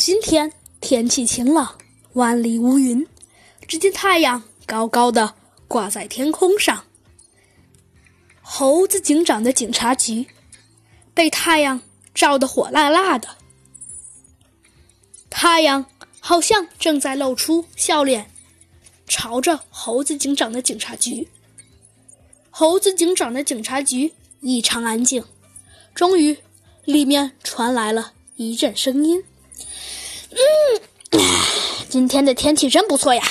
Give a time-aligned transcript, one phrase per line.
[0.00, 1.76] 今天天气晴朗，
[2.14, 3.06] 万里无云。
[3.68, 5.34] 只见太阳高高的
[5.68, 6.86] 挂在天空上。
[8.40, 10.26] 猴子警长的警察局
[11.12, 11.82] 被太阳
[12.14, 13.28] 照得火辣辣的，
[15.28, 15.84] 太阳
[16.18, 18.30] 好像正在露出笑脸，
[19.06, 21.28] 朝着猴子警长的警察局。
[22.48, 25.22] 猴子警长的警察局异常安静，
[25.94, 26.38] 终于，
[26.86, 29.22] 里面传来了一阵声音
[30.30, 31.18] ：“嗯，
[31.88, 33.22] 今天的天气真不错呀。”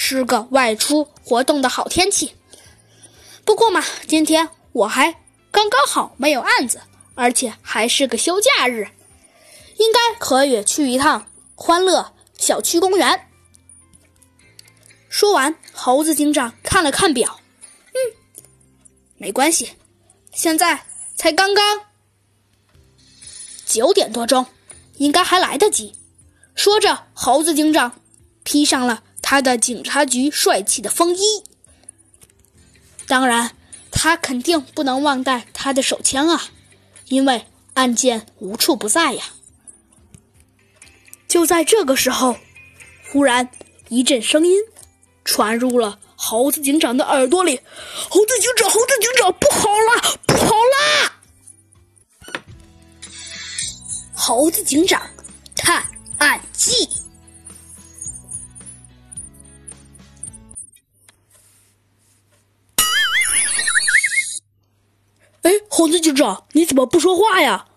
[0.00, 2.32] 是个外出活动的好天气。
[3.44, 5.12] 不过嘛，今天我还
[5.50, 6.80] 刚刚好没有案子，
[7.16, 8.86] 而且还是个休假日，
[9.76, 13.28] 应该可以去一趟欢乐小区公园。
[15.08, 17.40] 说完，猴子警长看了看表，
[17.86, 17.98] 嗯，
[19.16, 19.72] 没关系，
[20.32, 20.84] 现在
[21.16, 21.80] 才刚刚
[23.66, 24.46] 九点多钟，
[24.98, 25.94] 应该还来得及。
[26.54, 28.00] 说着，猴子警长
[28.44, 29.02] 披上了。
[29.20, 31.20] 他的警察局帅气的风衣，
[33.06, 33.54] 当然，
[33.90, 36.44] 他肯定不能忘带他的手枪啊，
[37.08, 39.24] 因为案件无处不在呀。
[41.28, 42.38] 就在这个时候，
[43.12, 43.50] 忽然
[43.90, 44.56] 一阵声音
[45.26, 47.60] 传入了猴子警长的耳朵里
[48.08, 51.07] ：“猴子警长，猴子警长，不好啦，不好啦！”
[54.28, 55.00] 猴子警长
[55.56, 55.82] 探
[56.18, 56.86] 案记。
[65.40, 67.68] 哎猴子警长，你怎么不说话呀？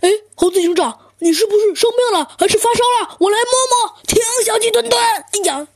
[0.00, 3.18] 哎，猴子警长，你是不是生病了，还是发烧了？
[3.20, 4.02] 我来摸摸。
[4.06, 4.98] 停，小鸡墩墩。
[5.04, 5.68] 哎呀，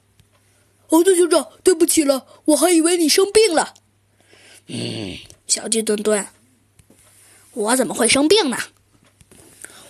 [0.89, 3.75] 猴子警长，对不起了，我还以为你生病了。
[4.69, 6.27] 嗯，小鸡墩墩，
[7.53, 8.57] 我怎么会生病呢？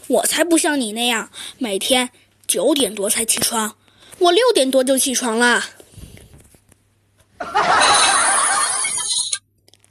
[0.09, 2.11] 我才不像你那样，每天
[2.47, 3.77] 九点多才起床，
[4.19, 5.63] 我六点多就起床了。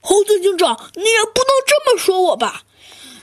[0.01, 2.63] 猴子警长，你也不能这么说我吧？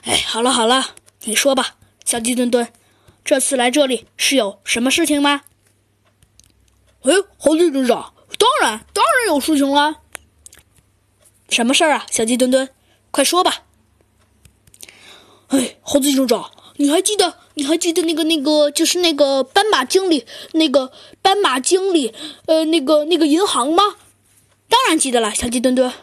[0.03, 1.75] 哎，好了好了，你说吧，
[2.05, 2.71] 小鸡墩墩，
[3.23, 5.41] 这次来这里是有什么事情吗？
[7.01, 9.97] 哎，猴子警长，当然当然有事情啦。
[11.49, 12.69] 什么事儿啊，小鸡墩墩，
[13.11, 13.63] 快说吧。
[15.47, 20.91] 哎，猴子警长，你还记得你还记得那个那个就是那个斑马经理那个
[21.21, 22.13] 斑马经理
[22.47, 23.95] 呃那个那个银行吗？
[24.67, 25.93] 当然记得了，小鸡墩墩。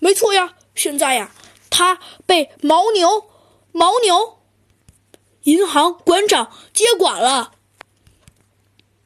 [0.00, 1.32] 没错呀，现在呀，
[1.70, 3.24] 他被牦牛
[3.72, 4.38] 牦牛
[5.44, 7.52] 银行馆长接管了。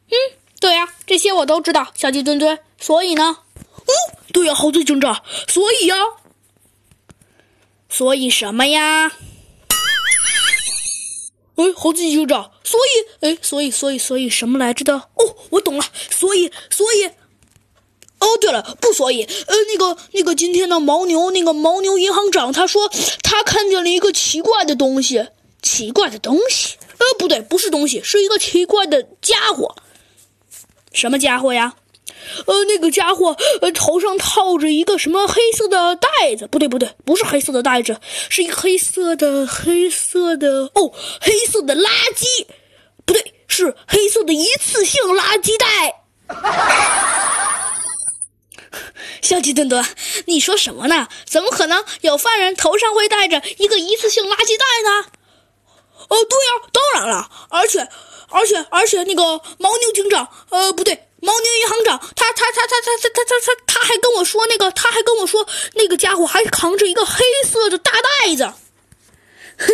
[0.09, 0.17] 嗯，
[0.61, 2.59] 对呀，这些我都知道，小鸡墩墩。
[2.79, 3.39] 所以呢，
[3.87, 3.93] 哦，
[4.33, 5.23] 对呀，猴子警长。
[5.47, 5.95] 所以呀，
[7.89, 9.13] 所以什么呀？
[11.57, 12.51] 哎，猴子警长。
[12.65, 14.95] 所以，哎，所以，所以，所以什么来着的？
[14.95, 15.85] 哦，我懂了。
[16.11, 17.11] 所以，所以。
[18.19, 22.89] 哦，对了，不，所以，呃，那个，那个，今天的牦牛，那个牦牛银行长，他说
[23.21, 25.27] 他看见了一个奇怪的东西，
[25.61, 29.75] 奇怪的东西，呃，不对，不是东西，是一个奇怪的家伙。
[30.93, 31.75] 什么家伙呀？
[32.47, 36.47] 呃，那个家伙，呃，头上套着一个什么黑色的袋子？
[36.47, 42.47] 不对，不对，不是黑色的袋子，是一个黑色的，黑色的，哦，黑色的垃圾，
[43.05, 46.03] 不对，是黑色的一次性垃圾袋。
[49.21, 49.85] 小鸡墩墩，
[50.27, 51.09] 你说什么呢？
[51.27, 55.07] 怎么可能有犯人头上会戴着一个一次性垃圾袋呢？
[56.09, 57.89] 哦，对呀，当然了，而且，
[58.29, 59.23] 而且，而且，那个
[59.59, 68.53] 牦牛警长，呃，不对，牦牛银行长，他他他他他他他他他他还跟我说，那个他还跟我说，那个家伙还扛着一个黑色的大袋子。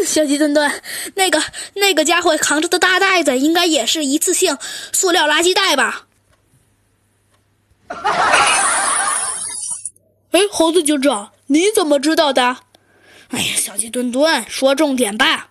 [0.05, 0.83] 小鸡墩墩，
[1.15, 1.43] 那个
[1.75, 4.59] 那个家伙扛着的大袋子，应该也是一次性
[4.93, 6.07] 塑料垃圾袋吧？
[10.33, 12.59] 哎，猴子警长，你怎么知道的？
[13.31, 15.49] 哎呀，小鸡墩墩，说重点吧。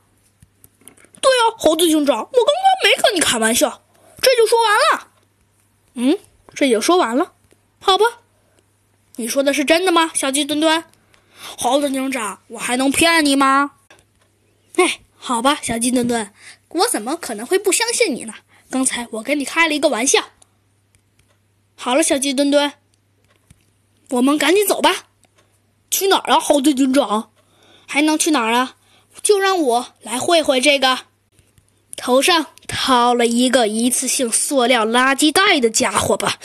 [1.20, 3.82] 对呀，猴子警长，我刚刚没跟你开玩笑，
[4.22, 5.07] 这就说完了。
[6.00, 6.16] 嗯，
[6.54, 7.34] 这就说完了，
[7.80, 8.06] 好吧？
[9.16, 10.84] 你说的是真的吗，小鸡墩墩？
[11.58, 13.72] 猴子警长，我还能骗你吗？
[14.76, 16.32] 哎，好吧，小鸡墩墩，
[16.70, 18.36] 我怎么可能会不相信你呢？
[18.70, 20.24] 刚才我跟你开了一个玩笑。
[21.76, 22.74] 好了，小鸡墩墩。
[24.12, 25.08] 我们赶紧走吧，
[25.90, 27.32] 去哪儿啊，猴子警长？
[27.88, 28.76] 还能去哪儿啊？
[29.24, 31.00] 就让我来会会这个
[31.96, 36.38] 头上掏了一个一次性塑料垃圾袋的家伙吧。